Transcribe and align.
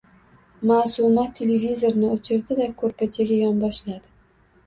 Maʼsuma 0.69 1.25
televizorni 1.39 2.09
oʼchirdi-da, 2.15 2.67
koʼrpachaga 2.79 3.37
yonboshladi. 3.43 4.13